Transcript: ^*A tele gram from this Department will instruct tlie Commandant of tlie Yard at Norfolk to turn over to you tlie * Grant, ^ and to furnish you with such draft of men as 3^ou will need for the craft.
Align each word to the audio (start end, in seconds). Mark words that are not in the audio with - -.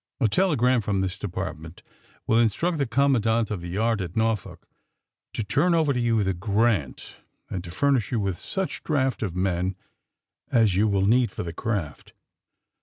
^*A 0.19 0.27
tele 0.27 0.55
gram 0.55 0.81
from 0.81 1.01
this 1.01 1.15
Department 1.19 1.83
will 2.25 2.39
instruct 2.39 2.79
tlie 2.79 2.89
Commandant 2.89 3.51
of 3.51 3.61
tlie 3.61 3.71
Yard 3.73 4.01
at 4.01 4.15
Norfolk 4.15 4.67
to 5.33 5.43
turn 5.43 5.75
over 5.75 5.93
to 5.93 5.99
you 5.99 6.15
tlie 6.17 6.39
* 6.39 6.39
Grant, 6.39 6.97
^ 6.97 7.15
and 7.53 7.63
to 7.63 7.69
furnish 7.69 8.11
you 8.11 8.19
with 8.19 8.39
such 8.39 8.81
draft 8.83 9.21
of 9.21 9.35
men 9.35 9.75
as 10.51 10.71
3^ou 10.71 10.89
will 10.89 11.05
need 11.05 11.29
for 11.29 11.43
the 11.43 11.53
craft. 11.53 12.13